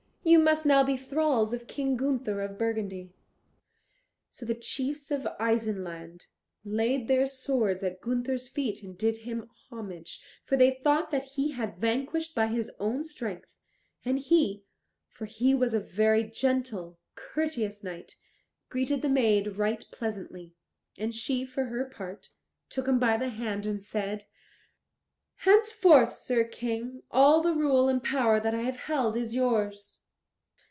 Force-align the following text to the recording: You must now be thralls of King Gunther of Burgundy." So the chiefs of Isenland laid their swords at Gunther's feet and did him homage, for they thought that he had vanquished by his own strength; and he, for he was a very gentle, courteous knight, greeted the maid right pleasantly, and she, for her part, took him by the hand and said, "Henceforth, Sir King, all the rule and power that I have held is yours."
You 0.23 0.37
must 0.37 0.65
now 0.67 0.83
be 0.83 0.97
thralls 0.97 1.51
of 1.51 1.67
King 1.67 1.97
Gunther 1.97 2.41
of 2.41 2.57
Burgundy." 2.59 3.11
So 4.29 4.45
the 4.45 4.53
chiefs 4.55 5.09
of 5.11 5.27
Isenland 5.39 6.27
laid 6.63 7.07
their 7.07 7.25
swords 7.27 7.83
at 7.83 7.99
Gunther's 8.01 8.47
feet 8.47 8.83
and 8.83 8.95
did 8.97 9.17
him 9.17 9.49
homage, 9.71 10.23
for 10.45 10.55
they 10.57 10.71
thought 10.75 11.09
that 11.09 11.31
he 11.33 11.51
had 11.53 11.79
vanquished 11.79 12.33
by 12.35 12.47
his 12.47 12.69
own 12.79 13.03
strength; 13.03 13.57
and 14.05 14.19
he, 14.19 14.63
for 15.09 15.25
he 15.25 15.53
was 15.55 15.73
a 15.73 15.79
very 15.81 16.23
gentle, 16.23 16.99
courteous 17.15 17.83
knight, 17.83 18.15
greeted 18.69 19.01
the 19.01 19.09
maid 19.09 19.57
right 19.57 19.83
pleasantly, 19.91 20.53
and 20.99 21.15
she, 21.15 21.45
for 21.45 21.63
her 21.65 21.83
part, 21.85 22.29
took 22.69 22.87
him 22.87 22.99
by 22.99 23.17
the 23.17 23.29
hand 23.29 23.65
and 23.65 23.81
said, 23.83 24.25
"Henceforth, 25.37 26.13
Sir 26.13 26.43
King, 26.45 27.01
all 27.11 27.41
the 27.41 27.55
rule 27.55 27.89
and 27.89 28.03
power 28.03 28.39
that 28.39 28.53
I 28.53 28.61
have 28.61 28.77
held 28.81 29.17
is 29.17 29.33
yours." 29.35 29.97